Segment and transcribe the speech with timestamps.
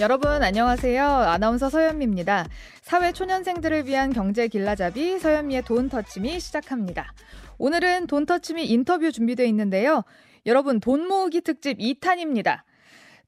[0.00, 1.04] 여러분 안녕하세요.
[1.06, 2.46] 아나운서 서현미입니다.
[2.80, 7.12] 사회 초년생들을 위한 경제 길라잡이 서현미의 돈 터치미 시작합니다.
[7.58, 10.02] 오늘은 돈 터치미 인터뷰 준비되어 있는데요.
[10.46, 12.62] 여러분 돈 모으기 특집 2탄입니다.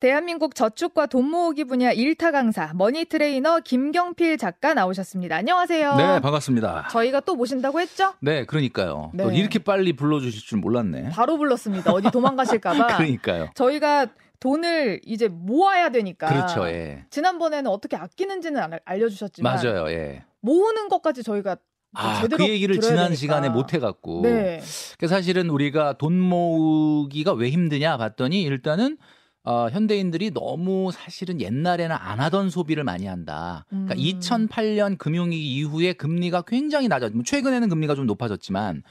[0.00, 5.37] 대한민국 저축과 돈 모으기 분야 1타 강사 머니 트레이너 김경필 작가 나오셨습니다.
[5.37, 5.95] 안녕하세요.
[5.96, 6.89] 네, 반갑습니다.
[6.91, 8.15] 저희가 또 모신다고 했죠?
[8.21, 9.12] 네, 그러니까요.
[9.15, 9.23] 네.
[9.23, 11.11] 또 이렇게 빨리 불러주실 줄 몰랐네.
[11.11, 11.93] 바로 불렀습니다.
[11.93, 12.96] 어디 도망가실까봐.
[12.99, 13.51] 그러니까요.
[13.55, 14.09] 저희가
[14.41, 16.27] 돈을 이제 모아야 되니까.
[16.29, 17.05] 그렇죠, 예.
[17.11, 20.25] 지난번에는 어떻게 아끼는지는 알- 알려주셨지만 맞아요, 예.
[20.41, 21.57] 모으는 것까지 저희가
[21.96, 23.14] 아, 제대로 그 얘기를 지난 되니까.
[23.14, 24.22] 시간에 못 해갖고.
[24.22, 24.61] 네.
[24.99, 28.99] 그 사실은 우리가 돈 모으기가 왜 힘드냐 봤더니 일단은
[29.46, 33.64] 어, 현대인들이 너무 사실은 옛날에는 안 하던 소비를 많이 한다.
[33.69, 33.98] 그러니까 음.
[34.00, 37.12] 2008년 금융위기 이후에 금리가 굉장히 낮았.
[37.12, 38.83] 뭐 최근에는 금리가 좀 높아졌지만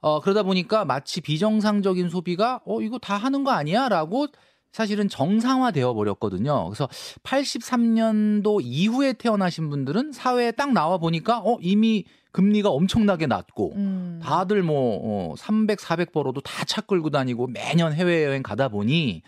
[0.00, 4.28] 어, 그러다 보니까 마치 비정상적인 소비가 어 이거 다 하는 거 아니야 라고
[4.76, 6.66] 사실은 정상화되어 버렸거든요.
[6.66, 6.86] 그래서
[7.22, 12.04] 83년도 이후에 태어나신 분들은 사회에 딱 나와 보니까 어 이미
[12.36, 14.20] 금리가 엄청나게 낮고 음.
[14.22, 19.22] 다들 뭐 어, 300, 400 벌어도 다 차 끌고 다니고 매년 해외여행 가다 보니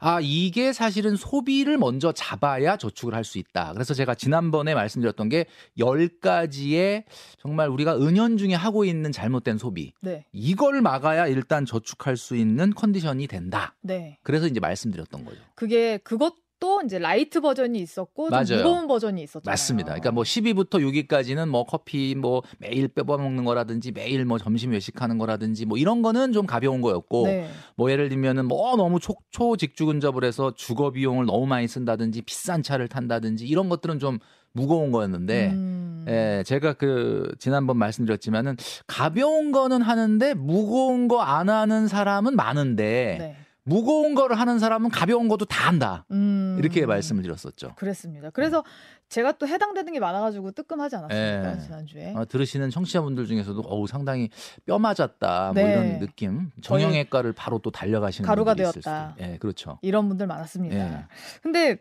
[0.00, 3.72] 아 이게 사실은 소비를 먼저 잡아야 저축을 할 수 있다.
[3.74, 5.44] 그래서 제가 지난번에 말씀드렸던 게
[5.78, 7.04] 10가지의
[7.38, 9.92] 정말 우리가 은연중에 하고 있는 잘못된 소비.
[10.00, 10.24] 네.
[10.32, 13.76] 이걸 막아야 일단 저축할 수 있는 컨디션이 된다.
[13.82, 14.18] 네.
[14.22, 15.38] 그래서 이제 말씀드렸던 거죠.
[15.54, 18.62] 그게 그것 도 이제 light 버전이 있었고 좀 맞아요.
[18.62, 19.50] 무거운 버전이 있었잖아요.
[19.50, 19.86] 맞습니다.
[19.86, 20.74] 그러니까 뭐 10위부터
[21.08, 26.02] 6위까지는 뭐 커피 뭐 매일 빼버 먹는 거라든지 매일 뭐 점심 외식하는 거라든지 뭐 이런
[26.02, 27.48] 거는 좀 가벼운 거였고 네.
[27.76, 32.62] 뭐 예를 들면은 뭐 너무 초, 초직주 근접을 해서 주거 비용을 너무 많이 쓴다든지 비싼
[32.62, 34.18] 차를 탄다든지 이런 것들은 좀
[34.52, 36.04] 무거운 거였는데 음.
[36.08, 43.36] 예, 제가 그 지난번 말씀드렸지만은 가벼운 거는 하는데 무거운 거 안 하는 사람은 많은데 네.
[43.70, 46.04] 무거운 거를 하는 사람은 가벼운 것도 다 한다.
[46.10, 46.56] 음.
[46.58, 47.74] 이렇게 말씀을 드렸었죠.
[47.76, 48.30] 그랬습니다.
[48.30, 48.64] 그래서
[49.08, 51.58] 제가 또 해당되는 게 많아가지고 뜨끔하지 않았습니까 예.
[51.60, 52.14] 지난주에.
[52.16, 54.28] 어, 들으시는 청취자분들 중에서도 어우 상당히
[54.66, 55.62] 뼈 맞았다 네.
[55.62, 59.14] 뭐 이런 느낌 정형외과를 바로 또 달려가시는 가루가 되었다.
[59.20, 59.78] 예, 그렇죠.
[59.82, 60.76] 이런 분들 많았습니다.
[60.76, 61.04] 예.
[61.40, 61.78] 근데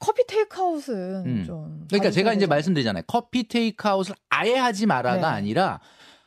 [0.00, 0.94] 커피 테이크아웃은
[1.26, 1.44] 음.
[1.46, 2.46] 좀 그러니까 제가 이제.
[2.46, 3.04] 말씀드리잖아요.
[3.06, 5.36] 커피 테이크아웃을 아예 하지 마라가 네.
[5.36, 5.80] 아니라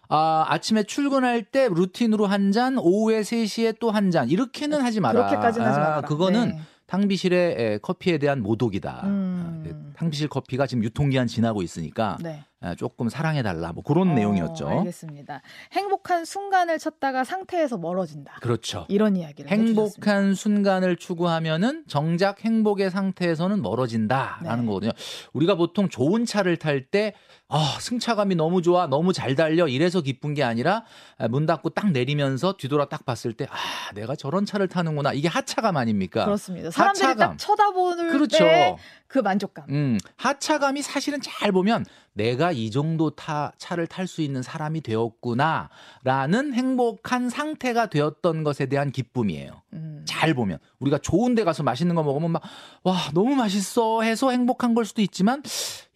[0.10, 4.30] 아, 아침에 출근할 때 루틴으로 한 잔, 오후에 3시에 또 한 잔.
[4.30, 5.28] 이렇게는 하지 마라.
[5.28, 6.02] 그렇게까지는 하지 아, 마라.
[6.02, 6.60] 그거는 네.
[6.88, 9.02] 탕비실의 에, 커피에 대한 모독이다.
[9.06, 9.64] 음.
[9.64, 12.44] 아, 그 탕비실 커피가 지금 유통기한 지나고 있으니까 네.
[12.62, 13.74] 아, 조금 사랑해달라.
[13.74, 14.68] 뭐 그런 어, 내용이었죠.
[14.68, 15.42] 알겠습니다.
[15.74, 18.36] 행복한 순간을 찾다가 상태에서 멀어진다.
[18.42, 18.86] 그렇죠.
[18.90, 19.82] 이런 이야기를 해주셨습니다.
[19.82, 24.68] 행복한 순간을 추구하면은 정작 행복의 상태에서는 멀어진다라는 네.
[24.68, 24.92] 거거든요.
[25.34, 27.14] 우리가 보통 좋은 차를 탈때
[27.56, 30.86] 아, 승차감이 너무 좋아, 너무 잘 달려 이래서 기쁜 게 아니라
[31.20, 35.14] 아, 문 닫고 딱 내리면서 뒤돌아 딱 봤을 때 아, 내가 저런 차를 타는구나.
[35.14, 36.26] 이게 하차감 아닙니까?
[36.26, 36.72] 그렇습니다.
[36.72, 37.30] 사람들이 하차감.
[37.32, 38.40] 딱 쳐다보는 그렇죠.
[38.40, 39.66] 때그 만족감.
[39.70, 45.70] 음, 하차감이 사실은 잘 보면 내가 이 정도 타, 차를 탈 수 있는 사람이 되었구나.
[46.04, 49.62] 라는 행복한 상태가 되었던 것에 대한 기쁨이에요.
[49.74, 50.04] 음.
[50.08, 52.42] 잘 보면 우리가 좋은 데 가서 맛있는 거 먹으면 막
[52.84, 55.42] 와 너무 맛있어 해서 행복한 걸 수도 있지만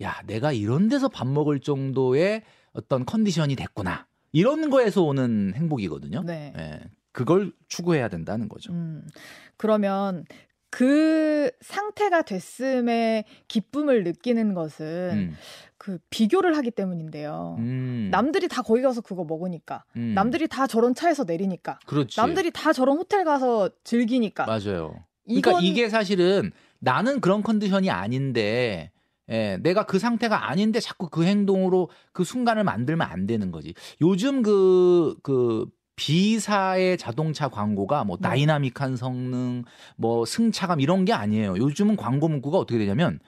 [0.02, 2.44] 야 내가 이런 데서 밥 먹을 정도의
[2.74, 6.24] 어떤 컨디션이 됐구나 이런 거에서 오는 행복이거든요.
[6.24, 6.54] 네.
[6.58, 6.80] 예,
[7.12, 8.74] 그걸 추구해야 된다는 거죠.
[8.74, 9.08] 음.
[9.56, 10.26] 그러면
[10.70, 15.36] 그 상태가 됐음에 기쁨을 느끼는 것은 음,
[15.78, 17.56] 그 비교를 하기 때문인데요.
[17.60, 22.20] 음, 남들이 다 거기 가서 그거 먹으니까, 음, 남들이 다 저런 차에서 내리니까, 그렇지.
[22.20, 24.46] 남들이 다 저런 호텔 가서 즐기니까.
[24.46, 25.04] 맞아요.
[25.26, 28.92] 그러니까 이건 이게 사실은 나는 그런 컨디션이 아닌데
[29.30, 33.74] 예, 내가 그 상태가 아닌데 자꾸 그 행동으로 그 순간을 만들면 안 되는 거지.
[34.02, 35.68] 요즘 그, 그,
[35.98, 38.30] B사의 자동차 광고가 뭐 네.
[38.30, 39.64] 다이나믹한 성능,
[39.96, 41.58] 뭐 승차감 이런 게 아니에요.
[41.58, 43.20] 요즘은 광고 문구가 어떻게 되냐면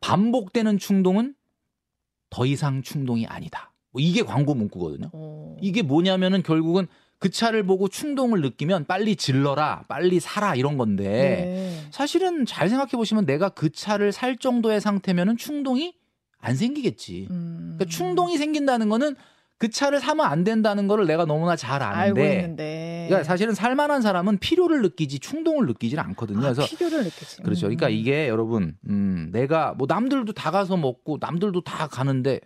[0.00, 1.34] 반복되는 충동은
[2.28, 3.72] 더 이상 충동이 아니다.
[3.92, 5.08] 뭐 이게 광고 문구거든요.
[5.12, 6.86] 어, 이게 뭐냐면은 결국은
[7.18, 11.88] 그 차를 보고 충동을 느끼면 빨리 질러라, 빨리 사라 이런 건데 네.
[11.90, 15.94] 사실은 잘 생각해 보시면 내가 그 차를 살 정도의 상태면은 충동이
[16.38, 17.28] 안 생기겠지.
[17.30, 17.74] 음.
[17.76, 19.16] 그러니까 충동이 생긴다는 거는
[19.58, 23.06] 그 차를 사면 안 된다는 거를 내가 너무나 잘 아는데 있는데.
[23.08, 26.40] 그러니까 사실은 살만한 사람은 필요를 느끼지 충동을 느끼질 않거든요.
[26.40, 27.42] 아, 그래서 필요를 느끼지.
[27.42, 27.62] 그렇죠.
[27.62, 27.92] 그러니까 음.
[27.92, 32.40] 이게 여러분, 음, 내가 뭐 남들도 다 가서 먹고 남들도 다 가는데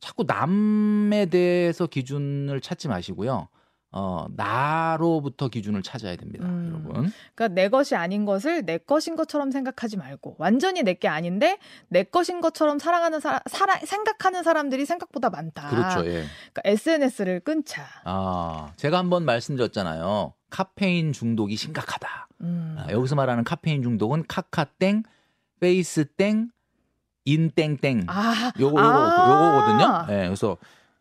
[0.00, 3.48] 자꾸 남에 대해서 기준을 찾지 마시고요.
[3.92, 6.68] 어, 나로부터 기준을 찾아야 됩니다, 음.
[6.68, 7.12] 여러분.
[7.34, 12.02] 그러니까 내 것이 아닌 것을 내 것인 것처럼 생각하지 말고 완전히 내 게 아닌데 내
[12.02, 15.68] 것인 것처럼 사랑하는 사, 살아, 생각하는 사람들이 생각보다 많다.
[15.70, 16.00] 그렇죠.
[16.06, 16.24] 예.
[16.52, 17.86] 그러니까 SNS를 끊자.
[18.04, 20.34] 아, 제가 한번 말씀드렸잖아요.
[20.50, 22.28] 카페인 중독이 심각하다.
[22.42, 22.76] 음.
[22.78, 25.04] 아, 여기서 말하는 카페인 중독은 카카땡,
[25.60, 26.50] 페이스땡,
[27.24, 28.04] 인땡땡.
[28.08, 29.66] 아, 요거 요거 아.
[29.66, 30.14] 요거거든요.
[30.14, 30.26] 예.
[30.26, 30.56] 그래서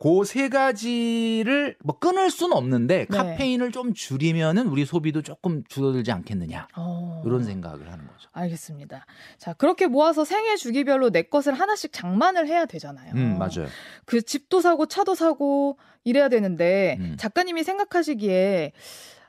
[0.06, 3.18] 그세 가지를 뭐 끊을 수는 없는데 네.
[3.18, 6.68] 카페인을 좀 줄이면은 우리 소비도 조금 줄어들지 않겠느냐.
[6.76, 7.24] 어.
[7.26, 8.30] 이런 생각을 하는 거죠.
[8.32, 9.08] 알겠습니다.
[9.40, 13.16] 자, 그렇게 모아서 생애 주기별로 내 것을 하나씩 장만을 해야 되잖아요.
[13.16, 13.68] 음, 맞아요.
[14.06, 17.16] 그 집도 사고 차도 사고 이래야 되는데 음.
[17.18, 18.74] 작가님이 생각하시기에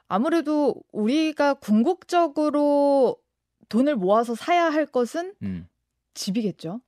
[0.08, 3.16] 아무래도 우리가 궁극적으로
[3.70, 5.68] 돈을 모아서 사야 할 것은 음.
[6.12, 6.82] 집이겠죠.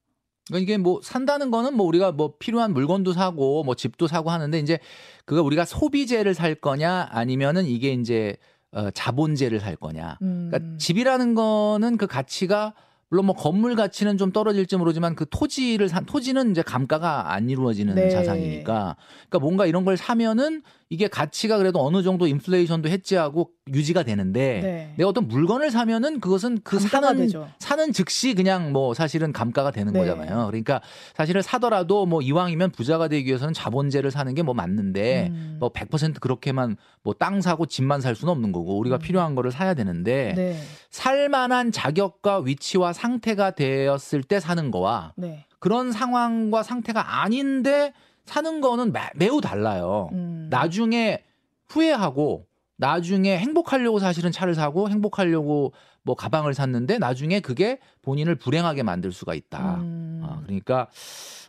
[0.48, 4.58] 그러니까 이게 뭐 산다는 거는 뭐 우리가 뭐 필요한 물건도 사고 뭐 집도 사고 하는데
[4.58, 4.78] 이제
[5.24, 8.36] 그거 우리가 소비재를 살 거냐 아니면은 이게 이제
[8.72, 10.18] 어, 자본재를 살 거냐.
[10.22, 10.48] 음.
[10.50, 12.74] 그러니까 집이라는 거는 그 가치가
[13.10, 17.94] 물론 뭐 건물 가치는 좀 떨어질지 모르지만 그 토지를 산 토지는 이제 감가가 안 이루어지는
[17.94, 18.10] 네.
[18.10, 18.96] 자산이니까
[19.28, 24.94] 그러니까 뭔가 이런 걸 사면은 이게 가치가 그래도 어느 정도 인플레이션도 해지하고 유지가 되는데 네.
[24.96, 27.49] 내가 어떤 물건을 사면은 그것은 그 사는 되죠.
[27.58, 29.99] 사는 즉시 그냥 뭐 사실은 감가가 되는 네.
[29.99, 30.46] 거잖아요.
[30.46, 30.81] 그러니까
[31.14, 35.58] 사실은 사더라도 뭐 이왕이면 부자가 되기 위해서는 자본재를 사는 게 뭐 맞는데 음.
[35.61, 39.00] 뭐100% 그렇게만 뭐 땅 사고 집만 살 수는 없는 거고 우리가 음.
[39.00, 40.58] 필요한 거를 사야 되는데 네.
[40.90, 45.46] 살 만한 자격과 위치와 상태가 되었을 때 사는 거와 네.
[45.60, 47.92] 그런 상황과 상태가 아닌데
[48.24, 50.10] 사는 거는 매- 매우 달라요.
[50.12, 50.48] 음.
[50.50, 51.22] 나중에
[51.68, 52.46] 후회하고
[52.76, 55.72] 나중에 행복하려고 사실은 차를 사고 행복하려고
[56.02, 59.76] 뭐 가방을 샀는데 나중에 그게 본인을 불행하게 만들 수가 있다.
[59.76, 60.20] 음.
[60.24, 60.88] 아, 그러니까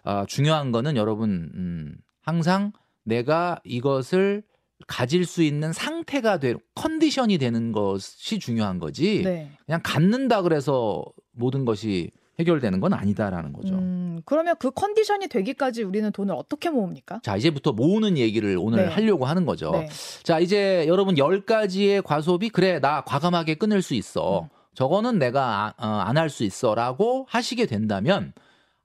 [0.04, 2.74] 아, 중요한 거는 여러분 음, 항상
[3.04, 4.44] 내가 이것을
[4.88, 9.24] 가질 수 있는 상태가 되 컨디션이 되는 것이 중요한 거지.
[9.24, 9.52] 네.
[9.66, 13.76] 그냥 갖는다 그래서 모든 것이 해결되는 건 아니다라는 거죠.
[13.76, 17.20] 음, 그러면 그 컨디션이 되기까지 우리는 돈을 어떻게 모읍니까?
[17.22, 18.88] 자, 이제부터 모으는 얘기를 오늘 네.
[18.88, 19.72] 하려고 하는 거죠.
[19.72, 19.90] 네.
[20.24, 24.44] 자, 이제 여러분 10가지의 과소비, 그래, 나 과감하게 끊을 수 있어.
[24.44, 24.48] 음.
[24.74, 26.74] 저거는 내가 어, 안할 수 있어.
[26.76, 28.32] 라고 하시게 된다면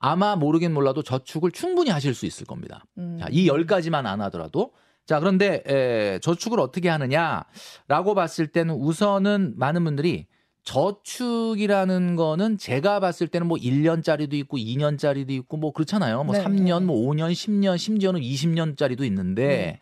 [0.00, 2.84] 아마 모르긴 몰라도 저축을 충분히 하실 수 있을 겁니다.
[2.98, 3.18] 음.
[3.20, 4.72] 자, 이 10가지만 안 하더라도.
[5.06, 10.26] 자, 그런데 에, 저축을 어떻게 하느냐라고 봤을 때는 우선은 많은 분들이
[10.64, 16.24] 저축이라는 거는 제가 봤을 때는 뭐 1년짜리도 있고 2년짜리도 있고 뭐 그렇잖아요.
[16.24, 16.42] 뭐 네.
[16.42, 19.80] 3년, 뭐 5년, 10년, 심지어는 20년짜리도 있는데 네.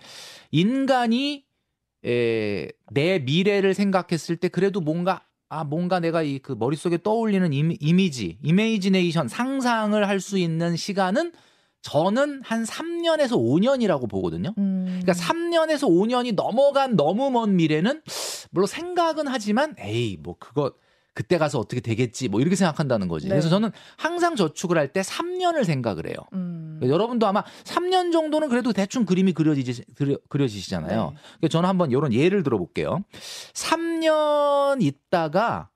[0.50, 1.44] 인간이
[2.04, 7.76] 에, 내 미래를 생각했을 때 그래도 뭔가 아 뭔가 내가 이 그 머릿속에 떠올리는 이미,
[7.80, 11.32] 이미지, 이메이지네이션 상상을 할 수 있는 시간은
[11.82, 14.54] 저는 한 3년에서 5년이라고 보거든요.
[14.58, 14.84] 음.
[15.02, 18.02] 그러니까 3년에서 5년이 넘어간 너무 먼 미래는
[18.50, 20.72] 물론 생각은 하지만 에이 뭐 그거
[21.14, 23.26] 그때 가서 어떻게 되겠지 뭐 이렇게 생각한다는 거지.
[23.26, 23.30] 네.
[23.34, 26.14] 그래서 저는 항상 저축을 할 때 3년을 생각을 해요.
[26.32, 26.76] 음.
[26.78, 31.10] 그러니까 여러분도 아마 3년 정도는 그래도 대충 그림이 그려지지 그려, 그려지시잖아요.
[31.10, 31.16] 네.
[31.38, 33.02] 그러니까 저는 한번 이런 예를 들어볼게요.
[33.54, 35.68] 3년 있다가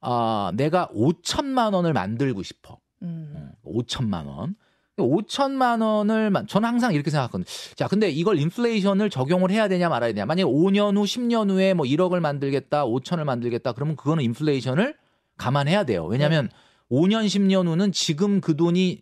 [0.00, 2.78] 아 내가 5천만 원을 만들고 싶어.
[3.02, 3.50] 음.
[3.64, 4.54] 5천만 원.
[5.02, 7.44] 5천만 원을 만- 저는 항상 이렇게 생각하거든요.
[7.74, 10.26] 자, 근데 이걸 인플레이션을 적용을 해야 되냐 말아야 되냐.
[10.26, 13.72] 만약에 5년 후, 10년 후에 뭐 1억을 만들겠다, 5천을 만들겠다.
[13.72, 14.94] 그러면 그거는 인플레이션을
[15.36, 16.04] 감안해야 돼요.
[16.06, 16.48] 왜냐하면
[16.90, 19.00] 5년, 10년 후는 지금 그 돈이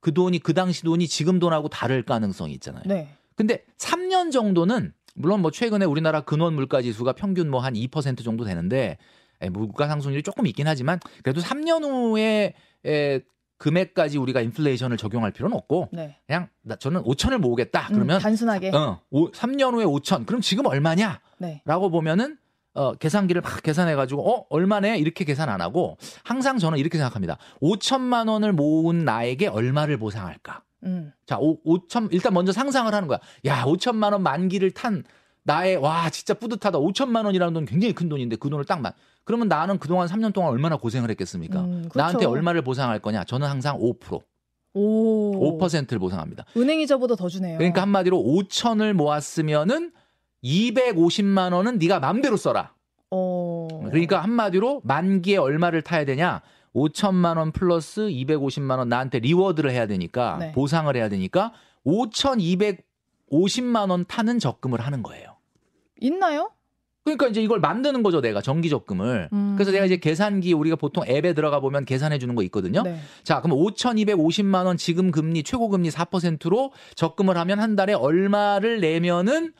[0.00, 2.82] 그 돈이 그 당시 돈이 지금 돈하고 다를 가능성이 있잖아요.
[2.86, 3.08] 네.
[3.36, 8.44] 근데 3년 정도는 물론 뭐 최근에 우리나라 근원 물가 지수가 평균 뭐 한 2% 정도
[8.44, 8.98] 되는데
[9.40, 13.20] 에, 물가 상승률이 조금 있긴 하지만 그래도 3년 후에 에,
[13.62, 16.16] 금액까지 우리가 인플레이션을 적용할 필요는 없고 네.
[16.26, 17.86] 그냥 나 저는 5천을 모으겠다.
[17.90, 18.70] 음, 그러면 단순하게.
[18.74, 20.26] 어, 오, 3년 후에 5천.
[20.26, 21.20] 그럼 지금 얼마냐?
[21.38, 21.62] 네.
[21.64, 22.38] 라고 보면은
[22.74, 24.98] 어, 계산기를 막 계산해 가지고 어, 얼마네?
[24.98, 27.38] 이렇게 계산 안 하고 항상 저는 이렇게 생각합니다.
[27.60, 30.64] 5천만 원을 모은 나에게 얼마를 보상할까?
[30.84, 31.12] 음.
[31.24, 33.20] 자, 오, 5천 일단 먼저 상상을 하는 거야.
[33.44, 35.04] 야, 5천만 원 만기를 탄
[35.44, 36.78] 나의 와, 진짜 뿌듯하다.
[36.78, 38.92] 5천만 원이라는 돈 굉장히 큰 돈인데 그 돈을 딱 만.
[39.24, 41.60] 그러면 나는 그동안 3년 동안 얼마나 고생을 했겠습니까?
[41.60, 41.98] 음, 그렇죠.
[41.98, 43.24] 나한테 얼마를 보상할 거냐?
[43.24, 44.20] 저는 항상 5%,
[44.74, 45.58] 오.
[45.58, 46.44] 5%를 보상합니다.
[46.56, 47.58] 은행 이자보다 더 주네요.
[47.58, 49.92] 그러니까 한마디로 5천을 모았으면은
[50.44, 52.72] 250만 원은 네가 맘대로 써라.
[53.10, 53.68] 어.
[53.90, 56.40] 그러니까 한마디로 만기에 얼마를 타야 되냐?
[56.74, 60.52] 5천만 원 플러스 250만 원 나한테 reward를 해야 되니까 네.
[60.52, 61.52] 보상을 해야 되니까
[61.86, 65.31] 5,250만 원 타는 적금을 하는 거예요.
[66.02, 66.50] 있나요?
[67.04, 69.28] 그러니까 이제 이걸 만드는 거죠, 내가 정기 적금을.
[69.32, 69.54] 음.
[69.56, 72.82] 그래서 내가 이제 계산기 우리가 보통 앱에 들어가 보면 계산해 주는 거 있거든요.
[72.82, 72.98] 네.
[73.24, 79.52] 자, 그럼 5,250만 원 지금 금리 최고 금리 4%로 적금을 하면 한 달에 얼마를 내면은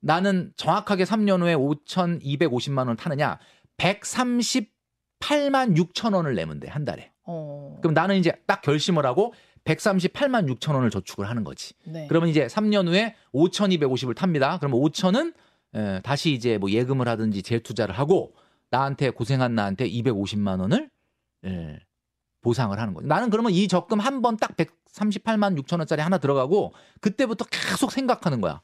[0.00, 3.38] 나는 정확하게 3년 후에 5,250만 원 타느냐?
[3.78, 4.68] 138만
[5.76, 7.12] 6천 원을 내면 돼, 한 달에.
[7.24, 7.78] 어.
[7.80, 9.32] 그럼 나는 이제 딱 결심을 하고
[9.64, 11.74] 138만 6천 원을 저축을 하는 거지.
[11.84, 12.06] 네.
[12.08, 14.58] 그러면 이제 3년 후에 5,250을 탑니다.
[14.58, 15.32] 그러면 5천은
[16.02, 18.34] 다시 이제 뭐 예금을 하든지 재투자를 하고
[18.70, 20.90] 나한테 고생한 나한테 250만 원을
[21.46, 21.78] 예,
[22.42, 23.06] 보상을 하는 거죠.
[23.06, 28.40] 나는 그러면 이 적금 한 번 딱 138만 6천 원짜리 하나 들어가고 그때부터 계속 생각하는
[28.40, 28.60] 거야.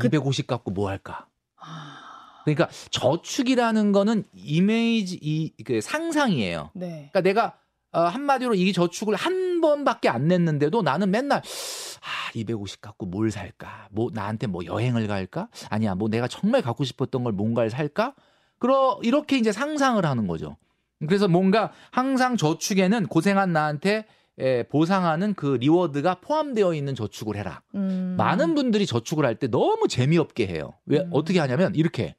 [0.00, 1.26] 그- 250 갖고 뭐 할까?
[1.56, 6.70] 아, 그러니까 저축이라는 거는 이미지 이 그 상상이에요.
[6.74, 7.10] 네.
[7.12, 7.58] 그러니까 내가
[7.96, 13.88] 어, 한마디로 이 저축을 한 번밖에 안 냈는데도 나는 맨날 아, 250 갖고 뭘 살까?
[13.90, 15.48] 뭐 나한테 뭐 여행을 갈까?
[15.70, 18.14] 아니야, 뭐 내가 정말 갖고 싶었던 걸 뭔가를 살까?
[18.58, 20.58] 그러 이렇게 이제 상상을 하는 거죠.
[21.00, 24.04] 그래서 뭔가 항상 저축에는 고생한 나한테
[24.38, 27.62] 에, 보상하는 그 리워드가 포함되어 있는 저축을 해라.
[27.74, 28.14] 음.
[28.18, 30.74] 많은 분들이 저축을 할 때 너무 재미없게 해요.
[30.84, 31.10] 왜 음.
[31.12, 32.14] 어떻게 하냐면 이렇게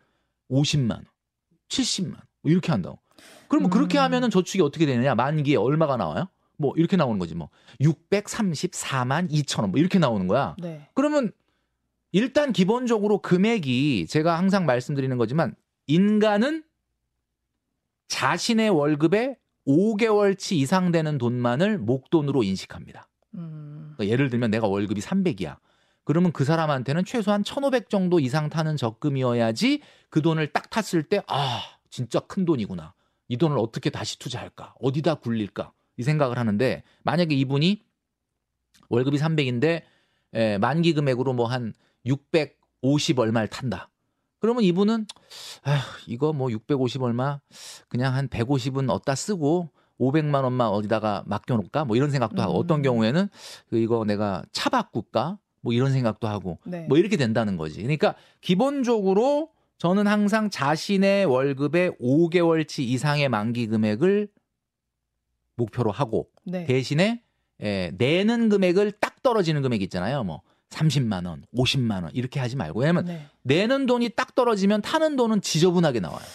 [0.49, 1.05] 50만 원,
[1.69, 2.97] 70만 원, 뭐 이렇게 한다고.
[3.49, 4.03] 그러면 그렇게 음.
[4.03, 5.15] 하면은 저축이 어떻게 되느냐?
[5.15, 6.27] 만기에 얼마가 나와요?
[6.57, 7.49] 뭐 이렇게 나오는 거지 뭐
[7.81, 10.55] 634만 2천 원 뭐 이렇게 나오는 거야.
[10.59, 10.87] 네.
[10.93, 11.31] 그러면
[12.11, 15.55] 일단 기본적으로 금액이 제가 항상 말씀드리는 거지만
[15.87, 16.63] 인간은
[18.07, 19.35] 자신의 월급의
[19.67, 23.07] 5개월치 이상 되는 돈만을 목돈으로 인식합니다.
[23.35, 23.93] 음.
[23.95, 25.57] 그러니까 예를 들면 내가 월급이 300이야.
[26.05, 31.61] 그러면 그 사람한테는 최소한 1,500 정도 이상 타는 적금이어야지 그 돈을 딱 탔을 때 아,
[31.89, 32.93] 진짜 큰 돈이구나.
[33.29, 34.75] 이 돈을 어떻게 다시 투자할까?
[34.79, 35.73] 어디다 굴릴까?
[35.97, 37.81] 이 생각을 하는데 만약에 이분이
[38.89, 39.81] 월급이 300인데
[40.33, 41.73] 에, 만기 금액으로 뭐 한
[42.05, 43.89] 650 얼마를 탄다.
[44.39, 45.07] 그러면 이분은
[45.63, 47.39] 아휴, 이거 뭐 650 얼마
[47.89, 49.69] 그냥 한 150은 어디다 쓰고
[49.99, 51.85] 500만 원만 어디다가 맡겨 놓을까?
[51.85, 52.59] 뭐 이런 생각도 하고 음.
[52.59, 53.29] 어떤 경우에는
[53.67, 55.39] 그 이거 내가 차 바꿀까?
[55.61, 56.85] 뭐 이런 생각도 하고 네.
[56.87, 57.81] 뭐 이렇게 된다는 거지.
[57.81, 64.27] 그러니까 기본적으로 저는 항상 자신의 월급의 5개월치 이상의 만기 금액을
[65.55, 66.65] 목표로 하고 네.
[66.65, 67.23] 대신에
[67.61, 70.23] 에, 내는 금액을 딱 떨어지는 금액 있잖아요.
[70.23, 73.25] 뭐 30만 원, 50만 원 이렇게 하지 말고 왜냐면 네.
[73.43, 76.25] 내는 돈이 딱 떨어지면 타는 돈은 지저분하게 나와요.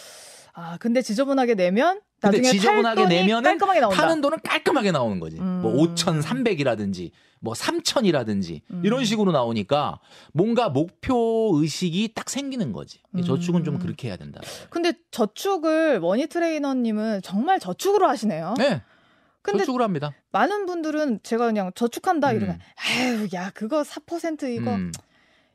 [0.53, 3.59] 아, 근데 지저분하게 내면 근데 지저분하게 내면은.
[3.59, 5.37] 타는 돈은 깔끔하게 나오는 거지.
[5.37, 5.95] 뭐 음.
[5.95, 7.11] 5,300이라든지
[7.41, 8.83] 뭐 3,000이라든지 음.
[8.85, 9.99] 이런 식으로 나오니까
[10.33, 13.01] 뭔가 목표 의식이 딱 생기는 거지.
[13.17, 13.23] 음.
[13.23, 14.41] 저축은 좀 그렇게 해야 된다.
[14.71, 18.55] 근데 저축을 머니 트레이너님은 정말 저축으로 하시네요.
[18.59, 18.83] 네,
[19.43, 20.15] 근데 저축을 합니다.
[20.31, 22.37] 많은 분들은 제가 그냥 저축한다 음.
[22.37, 24.93] 이러면 아유, 야, 그거 4% 이거 음.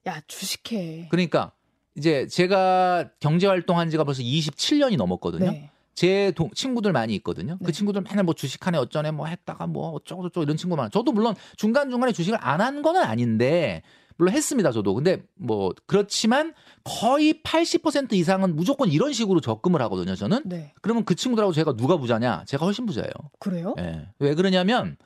[0.08, 1.08] 야, 주식해.
[1.10, 1.54] 그러니까
[1.96, 5.52] 이제 제가 경제 활동한 지가 벌써 27년이 넘었거든요.
[5.52, 5.72] 네.
[5.98, 7.58] 제 동- 친구들 많이 있거든요.
[7.60, 7.66] 네.
[7.66, 10.90] 그 친구들 맨날 뭐 주식하네 어쩌네 뭐 했다가 뭐 어쩌고 저쩌고 이런 친구 많아.
[10.90, 13.82] 저도 물론 중간 중간에 주식을 안 한 거는 아닌데
[14.16, 14.94] 물론 했습니다 저도.
[14.94, 20.14] 근데 뭐 그렇지만 거의 80% 이상은 무조건 이런 식으로 적금을 하거든요.
[20.14, 20.44] 저는.
[20.46, 20.72] 네.
[20.84, 22.44] 그러면 그 친구들하고 제가 누가 부자냐?
[22.46, 23.10] 제가 훨씬 부자예요.
[23.40, 23.74] 그래요?
[23.80, 24.08] 예.
[24.20, 24.98] 왜 그러냐면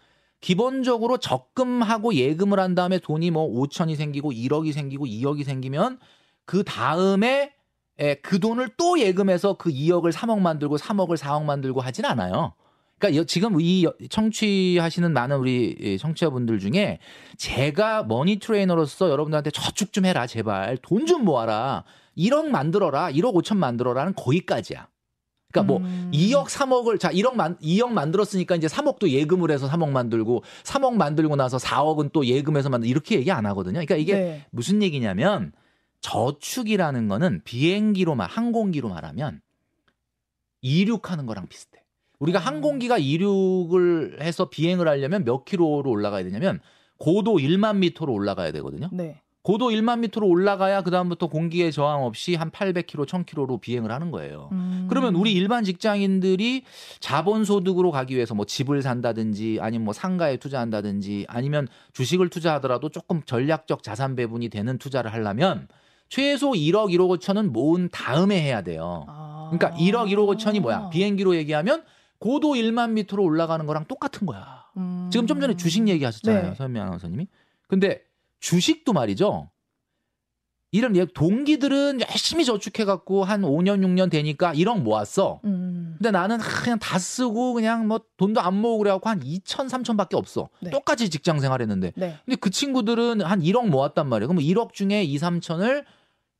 [0.41, 5.99] 기본적으로 적금하고 예금을 한 다음에 돈이 뭐 5천이 생기고 1억이 생기고 2억이 생기면
[6.43, 7.53] 그 다음에
[8.01, 12.53] 예, 그 돈을 또 예금해서 그 2억을 3억 만들고 3억을 4억 만들고 하진 않아요.
[12.97, 16.99] 그러니까 여- 지금 이 여- 청취하시는 많은 우리 이 청취자분들 중에
[17.37, 21.83] 제가 머니 트레이너로서 여러분들한테 저축 좀 해라 제발 돈 좀 모아라
[22.17, 24.87] 1억 만들어라 1억 5천 만들어라는 거기까지야.
[25.51, 26.11] 그러니까 뭐 음.
[26.13, 31.35] 2억 3억을 자 1억 만 2억 만들었으니까 이제 3억도 예금을 해서 3억 만들고 3억 만들고
[31.35, 33.73] 나서 4억은 또 예금해서 만들 이렇게 얘기 안 하거든요.
[33.73, 34.45] 그러니까 이게 네.
[34.51, 35.51] 무슨 얘기냐면
[36.01, 39.41] 저축이라는 거는 비행기로 말 항공기로 말하면
[40.61, 41.81] 이륙하는 거랑 비슷해.
[42.19, 42.45] 우리가 음.
[42.45, 46.59] 항공기가 이륙을 해서 비행을 하려면 몇 킬로로 올라가야 되냐면
[46.97, 48.89] 고도 1만 미터로 올라가야 되거든요.
[48.91, 49.21] 네.
[49.43, 54.49] 고도 1만 미터로 올라가야 그다음부터 공기의 저항 없이 한 800km, 1000km로 비행을 하는 거예요.
[54.51, 54.85] 음.
[54.87, 56.63] 그러면 우리 일반 직장인들이
[56.99, 63.23] 자본 소득으로 가기 위해서 뭐 집을 산다든지 아니면 뭐 상가에 투자한다든지 아니면 주식을 투자하더라도 조금
[63.23, 65.67] 전략적 자산 배분이 되는 투자를 하려면
[66.11, 69.05] 최소 1억 1억 5천은 모은 다음에 해야 돼요.
[69.07, 69.49] 아.
[69.49, 70.89] 그러니까 1억 1억 5천이 뭐야?
[70.89, 71.83] 비행기로 얘기하면
[72.19, 74.65] 고도 1만 미터로 올라가는 거랑 똑같은 거야.
[74.75, 75.09] 음.
[75.09, 76.55] 지금 좀 전에 주식 얘기하셨잖아요, 네.
[76.55, 77.27] 서현미 아나운서님이.
[77.69, 78.01] 근데
[78.41, 79.49] 주식도 말이죠.
[80.73, 85.39] 이런 예- 동기들은 열심히 저축해갖고 한 5년 6년 되니까 1억 모았어.
[85.45, 85.95] 음.
[85.97, 90.17] 근데 나는 그냥 다 쓰고 그냥 뭐 돈도 안 모으고 그래갖고 한 2천 3천 밖에
[90.17, 90.49] 없어.
[90.59, 90.71] 네.
[90.71, 91.93] 똑같이 직장 생활 했는데.
[91.95, 92.17] 네.
[92.25, 94.27] 근데 그 친구들은 한 1억 모았단 말이에요.
[94.27, 95.85] 그럼 1억 중에 2, 3천을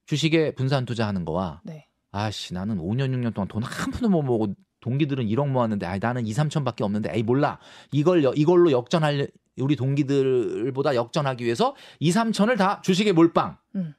[0.06, 1.88] 주식에 분산 투자하는 거와 네.
[2.12, 6.26] 아씨 나는 5년 6년 동안 돈 한 푼도 못 모으고 동기들은 1억 모았는데 아 나는
[6.26, 7.60] 2, 3천밖에 없는데 에이 몰라
[7.92, 9.30] 이걸 여- 이걸로 역전할
[9.60, 13.58] 우리 동기들보다 역전하기 위해서 2, 3천을 다 주식에 몰빵.
[13.76, 13.94] 음.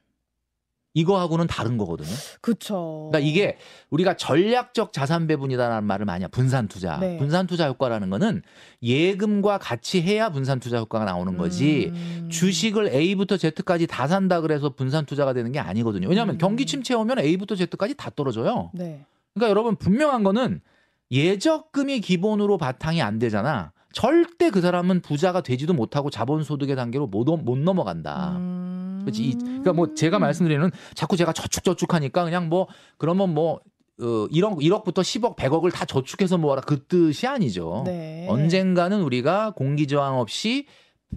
[0.93, 2.09] 이거하고는 다른 거거든요.
[2.41, 3.09] 그쵸.
[3.11, 3.57] 그러니까 이게
[3.89, 6.29] 우리가 전략적 자산 배분이다라는 말을 많이 해요.
[6.31, 6.99] 분산 투자.
[6.99, 7.17] 네.
[7.17, 8.43] 분산 투자 효과라는 거는
[8.83, 11.91] 예금과 같이 해야 분산 투자 효과가 나오는 거지.
[11.93, 12.29] 음.
[12.31, 16.07] 주식을 A부터 Z까지 다 산다 그래서 분산 투자가 되는 게 아니거든요.
[16.07, 16.37] 왜냐하면 음.
[16.37, 18.69] 경기 침체 오면 A부터 Z까지 다 떨어져요.
[18.73, 19.03] 네.
[19.33, 20.61] 그러니까 여러분 분명한 거는
[21.09, 23.71] 예적금이 기본으로 바탕이 안 되잖아.
[23.93, 28.37] 절대 그 사람은 부자가 되지도 못하고 자본 소득의 단계로 못, 못 넘어간다.
[28.37, 28.92] 음.
[29.03, 29.35] 그렇지.
[29.37, 32.67] 그러니까 뭐 제가 말씀드리는 자꾸 제가 저축 저축 하니까 그냥 뭐
[32.97, 33.61] 그러면 뭐
[33.99, 37.83] 어, 1억 1억부터 10억 100억을 다 저축해서 모아라 그 뜻이 아니죠.
[37.85, 38.27] 네.
[38.29, 40.65] 언젠가는 우리가 공기 저항 없이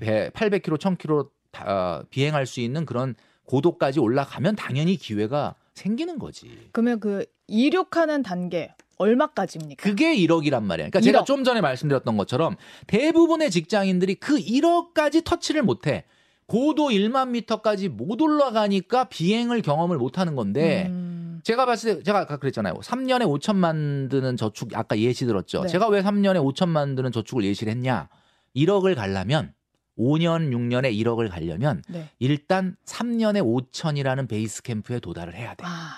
[0.00, 3.14] 800km, 1000km 다, 어, 비행할 수 있는 그런
[3.45, 6.69] 고도까지 올라가면 당연히 기회가 생기는 거지.
[6.73, 9.83] 그러면 그 이륙하는 단계 얼마까지입니까?
[9.83, 10.88] 그게 1억이란 말이야.
[10.88, 11.26] 그러니까 제가 1억.
[11.26, 16.05] 좀 전에 말씀드렸던 것처럼 대부분의 직장인들이 그 1억까지 터치를 못해.
[16.47, 21.41] 고도 1만 미터까지 못 올라가니까 비행을 경험을 못 하는 건데 음.
[21.43, 22.75] 제가 봤을 때 제가 아까 그랬잖아요.
[22.75, 25.62] 3년에 5천만 드는 저축 아까 예시 들었죠.
[25.62, 25.69] 네.
[25.69, 28.09] 제가 왜 3년에 5천만 드는 저축을 예시를 했냐?
[28.55, 29.53] 1억을 가려면
[29.99, 32.11] 5년 6년에 1억을 가려면 네.
[32.19, 35.65] 일단 3년에 5천이라는 베이스 캠프에 도달을 해야 돼.
[35.67, 35.95] 아,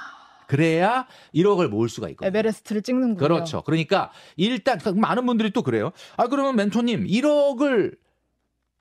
[0.46, 2.28] 그래야 1억을 모을 수가 있거든요.
[2.28, 3.18] 에베레스트를 찍는군요.
[3.18, 3.62] 그렇죠.
[3.62, 5.92] 그러니까 일단 많은 분들이 또 그래요.
[6.16, 7.96] 아 그러면 멘토님 1억을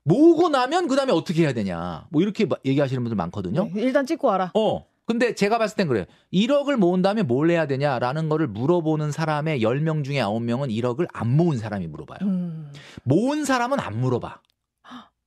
[0.08, 2.06] 모으고 나면 그 다음에 어떻게 해야 되냐.
[2.10, 3.70] 뭐 이렇게 마- 얘기하시는 분들 많거든요.
[3.74, 4.50] 네, 일단 찍고 와라.
[4.54, 4.84] 어.
[5.06, 6.04] 근데 제가 봤을 땐 그래요.
[6.34, 11.56] 1억을 모은 다음에 뭘 해야 되냐라는 거를 물어보는 사람의 10명 중에 9명은 1억을 안 모은
[11.56, 12.18] 사람이 물어봐요.
[12.22, 12.72] 음.
[13.04, 14.40] 모은 사람은 안 물어봐.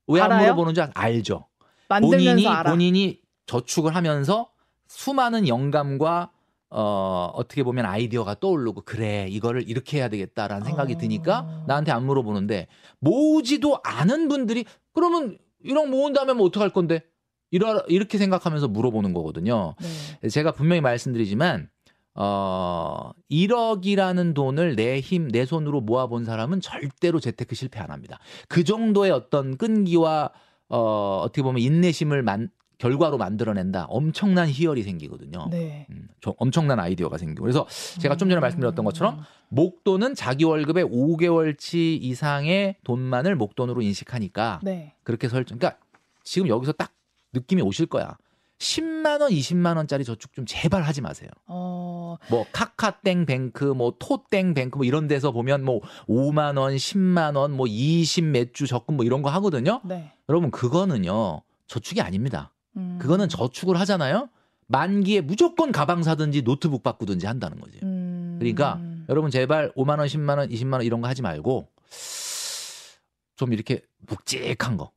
[0.08, 0.38] 왜 안?
[0.40, 1.48] 물어보는지 알죠.
[1.90, 2.70] 만들면서 본인이 알아.
[2.72, 4.50] 본인이 저축을 하면서
[4.88, 6.30] 수많은 영감과
[6.74, 10.98] 어 어떻게 보면 아이디어가 떠오르고 그래 이거를 이렇게 해야 되겠다라는 생각이 어.
[10.98, 12.68] 드니까 나한테 안 물어보는데
[13.00, 14.64] 모으지도 않은 분들이
[14.94, 17.04] 그러면 1억 모은 다음에 뭐 어떡할 건데
[17.52, 19.76] 이러, 이렇게 생각하면서 물어보는 거거든요.
[20.22, 20.30] 네.
[20.30, 21.70] 제가 분명히 말씀드리지만
[22.14, 28.20] 어 1억이라는 돈을 내 힘, 내 손으로 모아본 사람은 절대로 재테크 실패 안 합니다.
[28.48, 30.32] 그 정도의 어떤 끈기와
[30.70, 32.50] 어 어떻게 보면 인내심을 만,
[32.82, 33.86] 결과로 만들어낸다.
[33.90, 35.48] 엄청난 희열이 생기거든요.
[35.52, 35.86] 네.
[35.92, 37.44] 음, 저- 엄청난 아이디어가 생기고.
[37.44, 37.68] 그래서
[38.00, 44.96] 제가 좀 전에 말씀드렸던 것처럼 목돈은 자기 월급의 5개월치 이상의 돈만을 목돈으로 인식하니까 네.
[45.04, 45.60] 그렇게 설정.
[45.60, 45.80] 그러니까
[46.24, 46.92] 지금 여기서 딱
[47.34, 48.18] 느낌이 오실 거야.
[48.58, 51.30] 10만 원, 20만 원짜리 저축 좀 제발 하지 마세요.
[51.48, 57.36] 어, 뭐 카카땡 뱅크, 뭐 토땡 뱅크 뭐 이런 데서 보면 뭐 5만 원, 10만
[57.38, 59.82] 원, 뭐 20 몇 주 적금 뭐 이런 거 하거든요.
[59.84, 60.12] 네.
[60.30, 61.42] 여러분 그거는요.
[61.68, 62.52] 저축이 아닙니다.
[63.02, 63.04] 음.
[63.04, 64.30] 그거는 저축을 하잖아요.
[64.68, 67.80] 만기에 무조건 가방 사든지 노트북 바꾸든지 한다는 거지.
[67.84, 68.38] 음.
[68.40, 71.68] 그러니까 여러분 제발 5만 원, 10만 원, 20만 원 이런 거 하지 말고
[73.36, 74.92] 좀 이렇게 묵직한 거.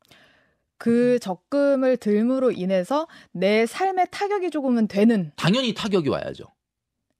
[0.76, 6.44] 그 적금을 들므로 인해서 내 삶에 타격이 조금은 되는 당연히 타격이 와야죠.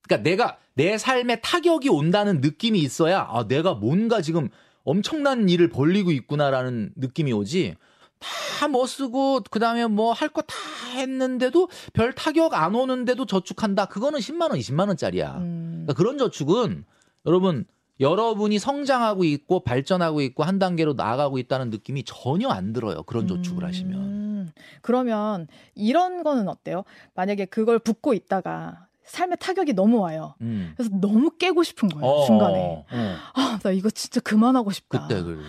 [0.03, 4.49] 그러니까 내가 내 삶에 타격이 온다는 느낌이 있어야 아 내가 뭔가 지금
[4.85, 7.77] 엄청난 일을 벌리고 있구나라는 느낌이 오지.
[8.21, 10.55] 다 뭐 쓰고 그다음에 뭐 할 거 다
[10.95, 13.87] 했는데도 별 타격 안 오는데도 저축한다.
[13.87, 15.37] 그거는 10만 원, 20만 원짜리야.
[15.39, 15.83] 음.
[15.85, 16.85] 그러니까 그런 저축은
[17.27, 17.67] 여러분
[18.01, 23.03] 여러분이 성장하고 있고 발전하고 있고 한 단계로 나아가고 있다는 느낌이 전혀 안 들어요.
[23.05, 24.01] 그런 저축을 하시면.
[24.01, 24.51] 음.
[24.83, 26.85] 그러면 이런 거는 어때요?
[27.15, 30.35] 만약에 그걸 붓고 있다가 삶에 타격이 너무 와요.
[30.41, 30.73] 음.
[30.77, 32.07] 그래서 너무 깨고 싶은 거예요.
[32.07, 32.85] 어, 중간에.
[32.91, 33.17] 어.
[33.35, 35.07] 아, 나 이거 진짜 그만하고 싶다.
[35.07, 35.43] 그때 그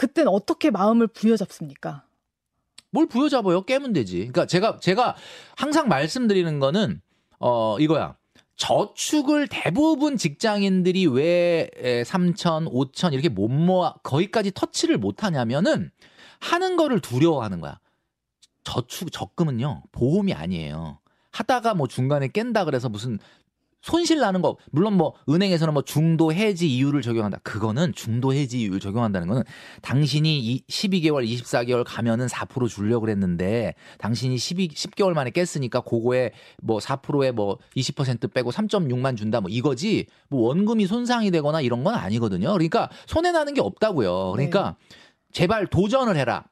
[0.00, 2.06] 그땐 어떻게 마음을 부여잡습니까?
[2.90, 3.64] 뭘 부여잡아요?
[3.66, 4.16] 깨면 되지.
[4.16, 5.14] 그러니까 제가 제가
[5.54, 7.02] 항상 말씀드리는 거는
[7.38, 8.16] 어 이거야.
[8.56, 11.68] 저축을 대부분 직장인들이 왜
[12.06, 15.90] 3천, 5천 이렇게 못 모아 거기까지 터치를 못 하냐면은
[16.38, 17.78] 하는 거를 두려워하는 거야.
[18.64, 19.82] 저축 적금은요.
[19.92, 20.98] 보험이 아니에요.
[21.30, 23.18] 하다가 뭐 중간에 깬다 그래서 무슨
[23.82, 27.38] 손실 나는 거 물론 뭐 은행에서는 뭐 중도 해지 이율을 적용한다.
[27.42, 29.42] 그거는 중도 해지 이율 적용한다는 거는
[29.82, 36.78] 당신이 이 12개월, 24개월 가면은 4% 주려고 그랬는데 당신이 12 10개월 만에 깼으니까 그거에 뭐
[36.78, 40.06] 4%에 뭐 20% 빼고 3.6만 준다 뭐 이거지.
[40.28, 42.52] 뭐 원금이 손상이 되거나 이런 건 아니거든요.
[42.52, 44.32] 그러니까 손해 나는 게 없다고요.
[44.32, 44.76] 그러니까
[45.32, 46.44] 제발 도전을 해라.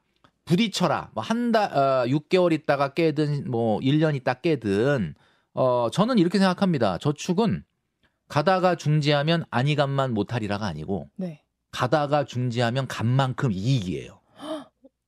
[0.47, 1.11] 부딪혀라.
[1.13, 5.15] 뭐 한 달, 어, 6개월 있다가 깨든, 뭐, 1년 있다 깨든,
[5.59, 6.99] 어, 저는 이렇게 생각합니다.
[6.99, 7.65] 저축은
[8.29, 11.43] 가다가 중지하면 아니간만 못하리라가 아니고, 네.
[11.73, 14.21] 가다가 중지하면 간만큼 이익이에요.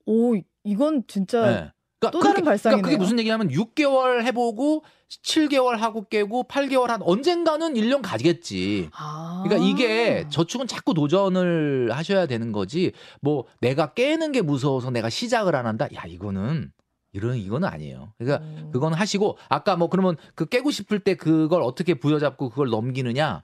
[0.06, 0.34] 오,
[0.64, 1.70] 이건 진짜 네.
[2.00, 2.82] 그러니까 또 다른 그렇게- 발상이네요.
[2.82, 4.82] 그러니까 그게 무슨 얘기냐면 6개월 해보고
[5.22, 8.88] 7개월 하고 깨고 8개월 한 언젠가는 1년 가지겠지.
[8.94, 9.42] 아.
[9.44, 12.92] 그러니까 이게 저축은 자꾸 도전을 하셔야 되는 거지.
[13.20, 15.86] 뭐 내가 깨는 게 무서워서 내가 시작을 안 한다.
[15.94, 16.72] 야 이거는
[17.12, 18.12] 이런 이거는 아니에요.
[18.18, 18.70] 그러니까 음.
[18.72, 23.42] 그건 하시고 아까 뭐 그러면 그 깨고 싶을 때 그걸 어떻게 부여잡고 그걸 넘기느냐.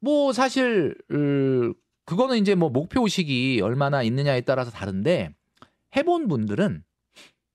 [0.00, 1.74] 뭐 사실 음,
[2.06, 5.30] 그거는 이제 뭐 목표 의식이 얼마나 있느냐에 따라서 다른데
[5.96, 6.84] 해본 분들은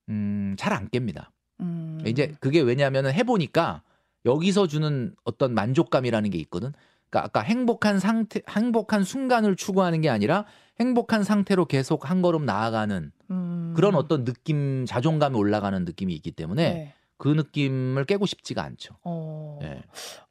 [0.09, 1.29] 음, 잘 안 깹니다.
[1.61, 2.01] 음.
[2.05, 3.81] 이제 그게 왜냐하면 해보니까
[4.25, 6.73] 여기서 주는 어떤 만족감이라는 게 있거든.
[7.09, 10.45] 그러니까 아까 행복한 상태, 행복한 순간을 추구하는 게 아니라
[10.79, 13.73] 행복한 상태로 계속 한 걸음 나아가는 음.
[13.75, 16.93] 그런 어떤 느낌, 자존감이 올라가는 느낌이 있기 때문에 네.
[17.17, 18.95] 그 느낌을 깨고 싶지가 않죠.
[19.03, 19.59] 어.
[19.63, 19.81] 예.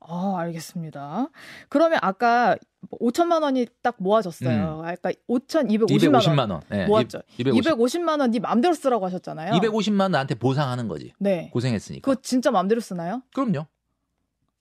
[0.00, 1.28] 아, 알겠습니다.
[1.70, 2.56] 그러면 아까
[3.00, 4.82] 5천만 원이 딱 모아졌어요.
[4.84, 6.60] 아까 5,250만 원 250만 원.
[6.72, 7.22] 예, 모았죠.
[7.38, 9.52] 250, 250 만 원 네 맘대로 쓰라고 하셨잖아요.
[9.54, 11.14] 250만 원 나한테 보상하는 거지.
[11.18, 11.48] 네.
[11.54, 12.04] 고생했으니까.
[12.10, 13.22] 그거 진짜 맘대로 쓰나요?
[13.34, 13.66] 그럼요.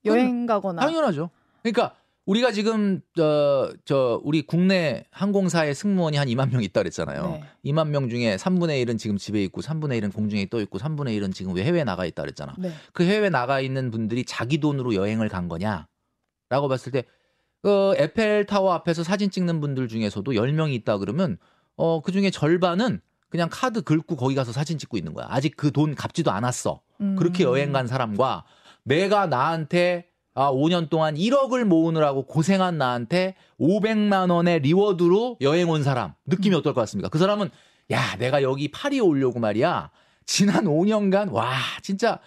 [0.06, 0.82] 여행 가거나.
[0.82, 1.30] 당연하죠.
[1.62, 7.28] 그러니까 우리가 지금 저, 저 우리 국내 항공사의 승무원이 한 2만 명 있다 그랬잖아요.
[7.28, 7.44] 네.
[7.72, 11.34] 2만 명 중에 3분의 1은 지금 집에 있고 3분의 1은 공중에 떠 있고 3분의 1은
[11.34, 12.56] 지금 왜 해외에 나가 있다 그랬잖아.
[12.58, 12.72] 네.
[12.94, 17.04] 그 해외 나가 있는 분들이 자기 돈으로 여행을 간 거냐라고 봤을 때
[17.64, 21.38] 어, 에펠 타워 앞에서 사진 찍는 분들 중에서도 10명이 있다 그러면
[21.76, 25.26] 어, 그 중에 절반은 그냥 카드 긁고 거기 가서 사진 찍고 있는 거야.
[25.30, 26.82] 아직 그 돈 갚지도 않았어.
[27.02, 27.16] 음.
[27.18, 28.46] 그렇게 여행 간 사람과
[28.84, 36.14] 내가 나한테 아, 5년 동안 1억을 모으느라고 고생한 나한테 500만 원의 리워드로 여행 온 사람
[36.26, 37.10] 느낌이 어떨 것 같습니까?
[37.10, 37.50] 그 사람은
[37.92, 39.92] 야, 내가 여기 파리에 오려고 말이야.
[40.26, 42.20] 지난 5년간 와, 진짜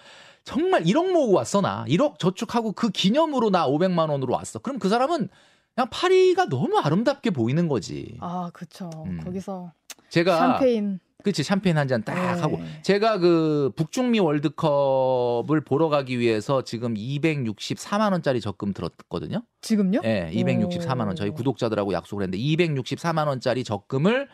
[0.44, 1.84] 정말 1억 모으고 왔어 나.
[1.88, 4.60] 1억 저축하고 그 기념으로 나 500만 원으로 왔어.
[4.60, 5.28] 그럼 그 사람은
[5.74, 8.16] 그냥 파리가 너무 아름답게 보이는 거지.
[8.20, 8.90] 아, 그쵸.
[9.06, 9.20] 음.
[9.24, 9.72] 거기서
[10.10, 11.00] 제가 샴페인.
[11.26, 12.40] 그치 샴페인 한 잔딱 네.
[12.40, 19.42] 하고 제가 그 북중미 월드컵을 보러 가기 위해서 지금 264만 원짜리 적금 들었거든요.
[19.60, 20.02] 지금요?
[20.04, 24.28] 예, 264만 원 저희 구독자들하고 약속을 했는데 264만 원짜리 적금을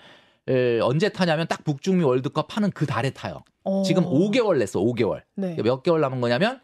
[0.48, 3.38] 에, 언제 타냐면 딱 북중미 월드컵 하는 그 달에 타요.
[3.64, 3.82] 어.
[3.84, 4.78] 지금 5개월 냈어.
[4.78, 5.22] 5개월.
[5.34, 5.56] 네.
[5.62, 6.60] 몇 개월 남은 거냐면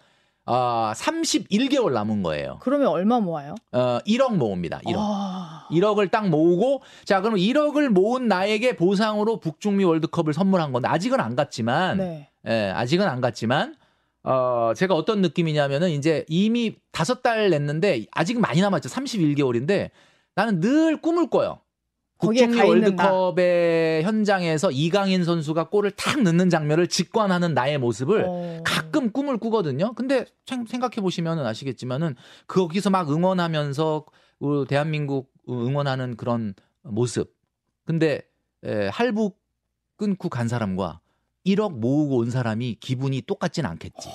[0.51, 2.59] 아, 31개월 남은 거예요.
[2.63, 3.55] 그러면 얼마 모아요?
[3.73, 4.81] 어, 1억 모읍니다.
[4.81, 4.97] 1억.
[4.97, 5.67] 아.
[5.71, 11.37] 1억을 딱 모으고 자 그럼 1억을 모은 나에게 보상으로 북중미 월드컵을 선물한 건데 아직은 안
[11.37, 12.31] 갔지만 네.
[12.47, 13.77] 예, 아직은 안 갔지만
[14.23, 19.91] 어 제가 어떤 느낌이냐면은 이제 이미 다섯 달 냈는데 아직 많이 남았죠 31개월인데
[20.35, 21.61] 나는 늘 꿈을 꿔요
[22.65, 23.13] 있는다.
[23.13, 28.61] 월드컵의 현장에서 이강인 선수가 골을 탁 넣는 장면을 직관하는 나의 모습을 어.
[28.65, 29.93] 가끔 꿈을 꾸거든요.
[29.95, 34.05] 근데 생각해 보시면은 아시겠지만은 거기서 막 응원하면서
[34.41, 37.35] 우- 대한민국 응원하는 그런 모습.
[37.85, 38.23] 근데
[38.65, 39.35] 에, 할부
[39.97, 41.01] 끊고 간 사람과
[41.47, 44.09] 1억 모으고 온 사람이 기분이 똑같진 않겠지.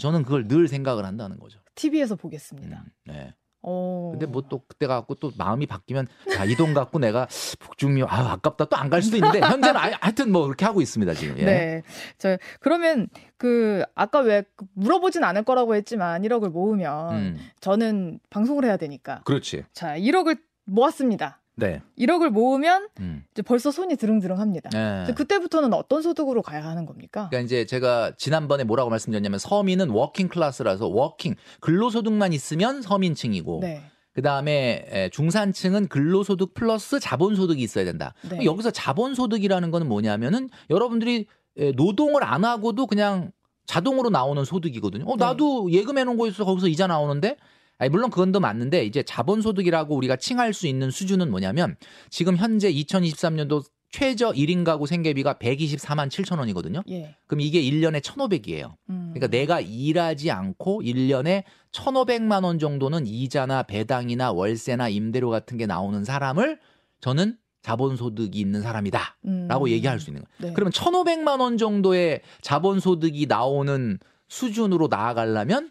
[0.00, 1.58] 저는 그걸 늘 생각을 한다는 거죠.
[1.74, 2.84] TV에서 음, 보겠습니다.
[3.06, 3.32] 네.
[3.62, 4.10] 어.
[4.12, 6.06] 근데 뭐 또 그때 갖고 또 마음이 바뀌면
[6.38, 7.26] 야, 이돈 갖고 내가
[7.58, 11.12] 북중미 아 아깝다 또 안 갈 수도 있는데 현재는 아, 하여튼 뭐 그렇게 하고 있습니다
[11.14, 11.36] 지금.
[11.38, 11.44] 예.
[11.44, 11.82] 네.
[12.18, 18.76] 저 그러면 그 아까 왜그 물어보진 않을 거라고 했지만 1억을 모으면 음, 저는 방송을 해야
[18.76, 19.22] 되니까.
[19.24, 19.64] 그렇지.
[19.72, 21.40] 자, 1억을 모았습니다.
[21.58, 21.82] 네.
[21.98, 23.24] 1억을 모으면 음.
[23.32, 24.70] 이제 벌써 손이 드릉드릉합니다.
[24.70, 25.12] 네.
[25.12, 27.28] 그때부터는 어떤 소득으로 가야 하는 겁니까?
[27.28, 33.82] 그러니까 이제 제가 지난번에 뭐라고 말씀드렸냐면 서민은 working class라서 working 근로소득만 있으면 서민층이고 네.
[34.12, 38.14] 그 다음에 중산층은 근로소득 플러스 자본소득이 있어야 된다.
[38.28, 38.44] 네.
[38.44, 43.32] 여기서 자본소득이라는 거는 뭐냐면은 여러분들이 에, 노동을 안 하고도 그냥
[43.66, 45.04] 자동으로 나오는 소득이거든요.
[45.06, 45.24] 어, 네.
[45.24, 47.36] 나도 예금해 놓은 거 있어 거기서 이자 나오는데.
[47.78, 51.76] 아니, 물론 그건 더 맞는데 이제 자본소득이라고 우리가 칭할 수 있는 수준은 뭐냐면
[52.10, 56.82] 지금 현재 2023년도 최저 1인 가구 생계비가 124만 7천 원이거든요.
[56.90, 57.14] 예.
[57.26, 58.74] 그럼 이게 1년에 1,500이에요.
[58.90, 59.12] 음.
[59.14, 66.04] 그러니까 내가 일하지 않고 1년에 1,500만 원 정도는 이자나 배당이나 월세나 임대료 같은 게 나오는
[66.04, 66.58] 사람을
[67.00, 69.18] 저는 자본소득이 있는 사람이다.
[69.24, 69.46] 음.
[69.48, 70.50] 라고 얘기할 수 있는 거예요.
[70.50, 70.54] 네.
[70.54, 75.70] 그러면 1,500만 원 정도의 자본소득이 나오는 수준으로 나아가려면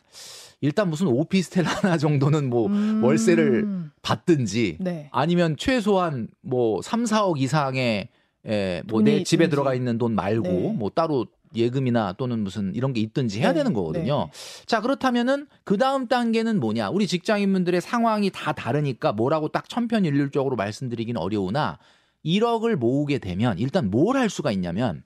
[0.62, 3.04] 일단 무슨 오피스텔 하나 정도는 뭐 음.
[3.04, 5.10] 월세를 받든지 네.
[5.12, 8.10] 아니면 최소한 뭐 3, 4억 이상의
[8.46, 9.50] 에, 뭐내 집에 있든지.
[9.52, 10.74] 들어가 있는 돈 말고 네.
[10.78, 14.30] 뭐 따로 예금이나 또는 무슨 이런 게 있든지 해야 네, 되는 거거든요.
[14.66, 16.90] 자, 그렇다면은 그 다음 단계는 뭐냐?
[16.90, 21.78] 우리 직장인분들의 상황이 다 다르니까 뭐라고 딱 천편일률적으로 말씀드리기는 어려우나
[22.26, 25.04] 1억을 모으게 되면 일단 뭘 할 수가 있냐면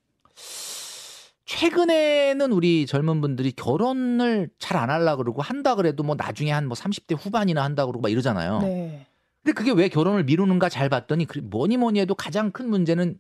[1.46, 6.76] 최근에는 우리 젊은 분들이 결혼을 잘 안 하려 그러고 한다 그래도 뭐 나중에 한 뭐
[6.76, 8.60] 30대 후반이나 한다 그러고 막 이러잖아요.
[8.62, 9.06] 네.
[9.44, 13.18] 근데 그게 왜 결혼을 미루는가 잘 봤더니 그 뭐니 뭐니 해도 가장 큰 문제는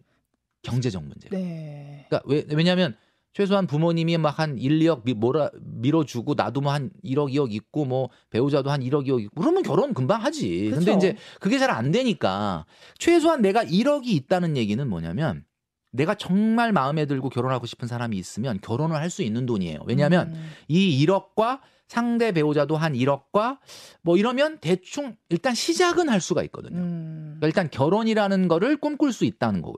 [0.61, 1.29] 경제적 문제.
[1.29, 2.05] 네.
[2.09, 2.95] 그러니까 왜, 왜냐하면
[3.33, 7.85] 최소한 부모님이 막 한 1, 2억 미, 몰아, 밀어주고 나도 뭐 한 1억, 2억 있고
[7.85, 10.69] 뭐 배우자도 한 1억, 2억 있고 그러면 결혼 금방 하지.
[10.69, 10.97] 근데 그쵸.
[10.97, 12.65] 이제 그게 잘 안 되니까
[12.99, 15.43] 최소한 내가 1억이 있다는 얘기는 뭐냐면
[15.91, 19.79] 내가 정말 마음에 들고 결혼하고 싶은 사람이 있으면 결혼을 할 수 있는 돈이에요.
[19.85, 20.51] 왜냐하면 음.
[20.69, 23.59] 이 1억과 상대 배우자도 한 1억과
[24.01, 26.77] 뭐 이러면 대충 일단 시작은 할 수가 있거든요.
[26.79, 27.35] 음.
[27.39, 29.77] 그러니까 일단 결혼이라는 거를 꿈꿀 수 있다는 거고.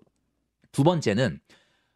[0.71, 1.39] 두 번째는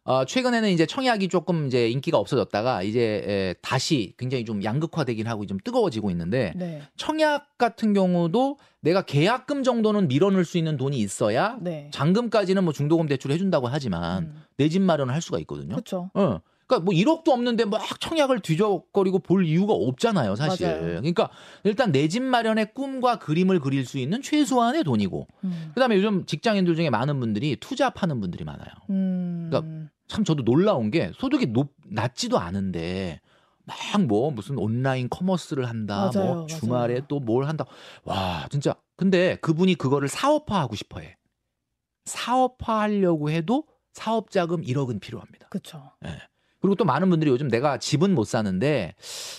[0.08, 5.44] 어, 최근에는 이제 청약이 조금 이제 인기가 없어졌다가 이제 에, 다시 굉장히 좀 양극화되긴 하고
[5.44, 6.80] 좀 뜨거워지고 있는데 네.
[6.96, 11.90] 청약 같은 경우도 내가 계약금 정도는 밀어넣을 수 있는 돈이 있어야 네.
[11.92, 14.42] 잔금까지는 뭐 중도금 대출을 해준다고 하지만 음.
[14.56, 15.74] 내집 마련을 할 수가 있거든요.
[15.74, 16.10] 그렇죠.
[16.14, 16.40] 어.
[16.66, 20.66] 그러니까 뭐 1억도 없는데 막 청약을 뒤적거리고 볼 이유가 없잖아요, 사실.
[20.66, 20.82] 맞아요.
[20.82, 21.30] 그러니까
[21.64, 25.26] 일단 내 집 마련의 꿈과 그림을 그릴 수 있는 최소한의 돈이고.
[25.44, 25.70] 음.
[25.74, 28.68] 그다음에 요즘 직장인들 중에 많은 분들이 투자 파는 분들이 많아요.
[28.90, 29.48] 음.
[29.50, 33.20] 그러니까 참 저도 놀라운 게 소득이 높 낮지도 않은데
[33.64, 37.02] 막 뭐 무슨 온라인 커머스를 한다, 맞아요, 뭐 주말에.
[37.06, 37.64] 또 뭘 한다.
[38.04, 38.74] 와, 진짜.
[38.96, 41.16] 근데 그분이 그거를 사업화하고 싶어 해.
[42.06, 45.48] 사업화하려고 해도 사업 자금 1억은 필요합니다.
[45.48, 45.92] 그렇죠.
[46.60, 48.94] 그리고 또 많은 분들이 요즘 내가 집은 못 사는데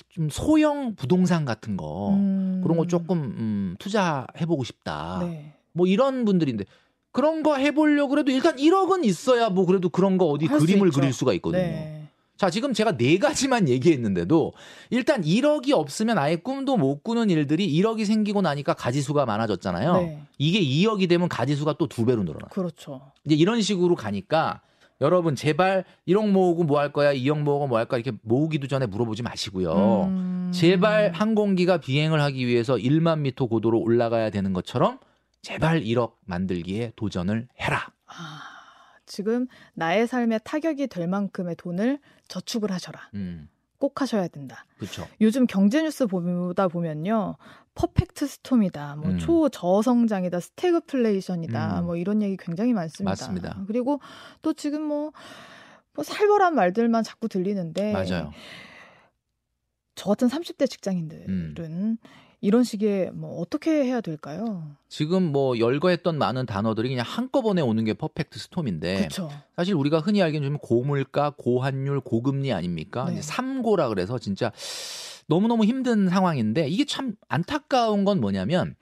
[0.10, 2.60] 좀 소형 부동산 같은 거 음.
[2.60, 5.19] 어, 그런 거 조금 음, 투자해 보고 싶다.
[5.23, 5.53] 네.
[5.73, 6.65] 뭐 이런 분들인데
[7.12, 10.91] 그런 거 해보려고 그래도 일단 1억은 있어야 뭐 그래도 그런 거 어디 그림을.
[10.91, 11.62] 그릴 수가 있거든요.
[11.62, 11.95] 네.
[12.38, 14.54] 자, 지금 제가 네 가지만 얘기했는데도
[14.91, 19.93] 일단 1억이 없으면 아예 꿈도 못 꾸는 일들이 1억이 생기고 나니까 가지수가 많아졌잖아요.
[19.93, 20.22] 네.
[20.38, 22.48] 이게 2억이 되면 가지수가 또 두 배로 늘어나.
[22.50, 23.02] 그렇죠.
[23.26, 24.62] 이제 이런 식으로 가니까
[25.02, 28.86] 여러분 제발 1억 모으고 뭐 할 거야, 2억 모으고 뭐 할 거야 이렇게 모으기도 전에
[28.86, 30.06] 물어보지 마시고요.
[30.10, 30.52] 음.
[30.54, 35.00] 제발 항공기가 비행을 하기 위해서 1만 미터 고도로 올라가야 되는 것처럼
[35.41, 37.91] 제발 1억 만들기에 도전을 해라.
[38.06, 38.41] 아,
[39.06, 43.10] 지금 나의 삶에 타격이 될 만큼의 돈을 저축을 하셔라.
[43.15, 44.65] 음, 꼭 하셔야 된다.
[44.78, 45.08] 그렇죠.
[45.21, 47.38] 요즘 경제 뉴스 보다 보면요.
[47.75, 48.97] perfect storm이다.
[48.97, 49.17] 뭐 음.
[49.19, 50.39] 초저성장이다.
[50.41, 51.80] 스태그플레이션이다.
[51.80, 51.86] 음.
[51.86, 53.12] 뭐 이런 얘기 굉장히 많습니다.
[53.12, 53.63] 맞습니다.
[53.67, 54.02] 그리고
[54.41, 55.13] 또 지금 뭐,
[55.93, 58.34] 뭐 살벌한 말들만 자꾸 들리는데 맞아요.
[59.95, 61.97] 저 같은 30대 직장인들은 음.
[62.41, 64.71] 이런 식의 뭐 어떻게 해야 될까요?
[64.88, 69.30] 지금 뭐 열거했던 많은 단어들이 그냥 한꺼번에 오는 게 퍼펙트 스톰인데 그렇죠.
[69.56, 73.06] 사실 우리가 흔히 알기는 좀 고물가, 고환율, 고금리 아닙니까?
[73.06, 73.13] 네.
[73.13, 74.52] 이제 삼고라 그래서 진짜
[75.28, 78.75] 너무너무 힘든 상황인데 이게 참 안타까운 건 뭐냐면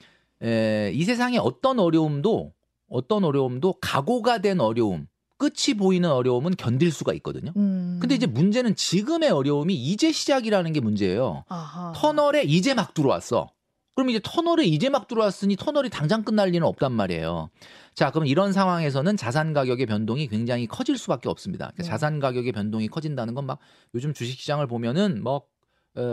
[0.43, 2.53] 에, 이 세상에 어떤 어려움도
[2.89, 7.51] 어떤 어려움도 각오가 된 어려움, 끝이 보이는 어려움은 견딜 수가 있거든요.
[7.57, 7.97] 음.
[8.01, 11.43] 근데 이제 문제는 지금의 어려움이 이제 시작이라는 게 문제예요.
[11.47, 11.93] 아하.
[11.95, 13.49] 터널에 이제 막 들어왔어.
[13.95, 17.49] 그럼 이제 터널에 이제 막 들어왔으니 터널이 당장 끝날 리는 없단 말이에요.
[17.95, 21.65] 자, 그럼 이런 상황에서는 자산 가격의 변동이 굉장히 커질 수밖에 없습니다.
[21.73, 21.89] 그러니까 네.
[21.89, 23.57] 자산 가격의 변동이 커진다는 건 막
[23.95, 25.43] 요즘 주식 시장을 보면은 뭐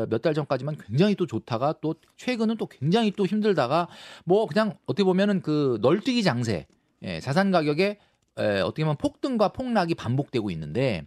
[0.08, 3.88] 몇달 전까지만 굉장히 또 좋다가 또 최근은 또 굉장히 또 힘들다가
[4.24, 6.66] 뭐 그냥 어떻게 보면은 그 널뛰기 장세,
[7.02, 7.98] 예, 자산 가격의
[8.38, 11.07] 에, 어떻게 보면 폭등과 폭락이 반복되고 있는데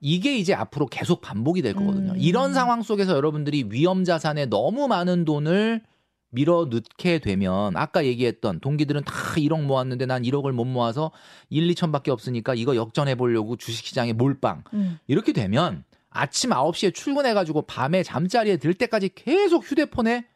[0.00, 2.12] 이게 이제 앞으로 계속 반복이 될 거거든요.
[2.12, 2.16] 음.
[2.18, 5.82] 이런 상황 속에서 여러분들이 위험 자산에 너무 많은 돈을
[6.30, 11.10] 밀어 넣게 되면 아까 얘기했던 동기들은 다 1억 모았는데 난 1억을 못 모아서
[11.50, 14.98] 1, 2천밖에 없으니까 이거 역전해 보려고 주식시장에 몰빵 음.
[15.06, 20.26] 이렇게 되면 아침 9시에 출근해 가지고 밤에 잠자리에 들 때까지 계속 휴대폰에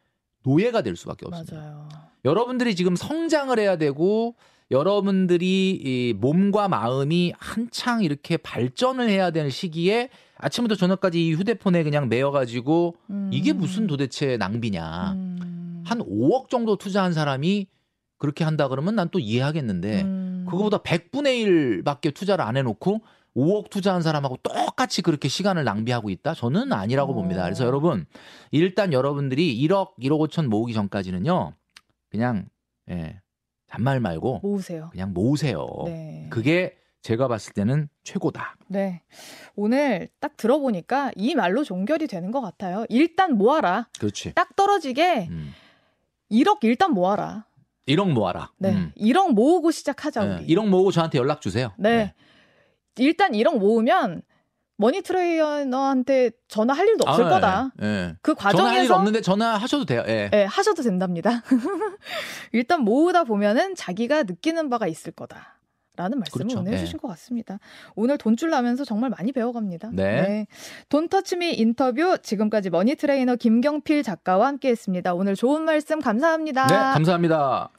[0.43, 1.55] 노예가 될 수밖에 없습니다.
[1.55, 1.89] 맞아요.
[2.23, 4.35] 여러분들이 지금 성장을 해야 되고
[4.71, 12.09] 여러분들이 이 몸과 마음이 한창 이렇게 발전을 해야 되는 시기에 아침부터 저녁까지 이 휴대폰에 그냥
[12.09, 13.29] 매여가지고 음.
[13.31, 15.13] 이게 무슨 도대체 낭비냐.
[15.13, 15.83] 음.
[15.85, 17.67] 한 5억 정도 투자한 사람이
[18.17, 20.45] 그렇게 한다 그러면 난 또 이해하겠는데 음.
[20.49, 23.01] 그거보다 100분의 1밖에 투자를 안 해놓고
[23.35, 26.33] 5억 투자한 사람하고 똑같이 그렇게 시간을 낭비하고 있다?
[26.33, 27.15] 저는 아니라고 어.
[27.15, 27.43] 봅니다.
[27.43, 28.05] 그래서 여러분
[28.51, 31.53] 일단 여러분들이 1억, 1억 5천 모으기 전까지는요.
[32.09, 32.47] 그냥
[32.89, 33.19] 예,
[33.75, 34.89] 잔말 말고 모으세요.
[34.91, 35.67] 그냥 모으세요.
[35.85, 36.27] 네.
[36.29, 38.55] 그게 제가 봤을 때는 최고다.
[38.67, 39.01] 네.
[39.55, 42.85] 오늘 딱 들어보니까 이 말로 종결이 되는 것 같아요.
[42.89, 43.87] 일단 모아라.
[43.99, 44.33] 그렇지.
[44.33, 45.53] 딱 떨어지게 음.
[46.31, 47.45] 1억 일단 모아라.
[47.87, 48.51] 1억 모아라.
[48.57, 48.71] 네.
[48.71, 48.91] 음.
[48.97, 50.47] 1억 모으고 시작하자, 예, 우리.
[50.47, 51.73] 1억 모으고 저한테 연락 주세요.
[51.77, 52.13] 네.
[52.97, 54.23] 일단 1억 모으면
[54.77, 57.71] 머니 트레이너한테 전화할 일도 없을 아, 거다.
[57.81, 58.15] 예, 예.
[58.21, 60.03] 그 전화할 일 과정에서 없는데 전화하셔도 돼요.
[60.07, 60.29] 예.
[60.33, 61.43] 예, 하셔도 된답니다.
[62.51, 65.55] 일단 모으다 보면은 자기가 느끼는 바가 있을 거다.
[65.97, 66.59] 라는 말씀을 그렇죠.
[66.59, 66.77] 오늘 네.
[66.77, 67.57] 해주신 것 같습니다.
[67.95, 69.91] 오늘 돈쭐 나면서 정말 많이 배워갑니다.
[69.93, 70.45] 네.
[70.89, 75.13] 돈터치미 인터뷰 지금까지 머니 트레이너 김경필 작가와 함께했습니다.
[75.13, 76.67] 오늘 좋은 말씀 감사합니다.
[76.67, 77.69] 네, 감사합니다.